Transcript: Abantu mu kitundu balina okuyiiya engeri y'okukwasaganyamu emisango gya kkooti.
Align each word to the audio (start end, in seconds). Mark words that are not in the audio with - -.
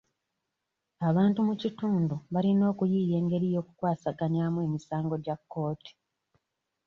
Abantu 1.09 1.39
mu 1.47 1.53
kitundu 1.61 2.15
balina 2.33 2.63
okuyiiya 2.71 3.15
engeri 3.21 3.47
y'okukwasaganyamu 3.53 4.59
emisango 4.67 5.15
gya 5.23 5.35
kkooti. 5.39 5.91